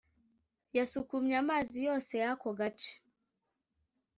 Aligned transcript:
Yasukumye 0.77 1.33
amazi 1.43 1.77
yose 1.87 2.13
yako 2.23 2.47
gace 2.59 2.93